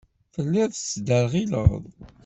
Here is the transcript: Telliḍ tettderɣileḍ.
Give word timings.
Telliḍ 0.33 0.69
tettderɣileḍ. 0.71 1.71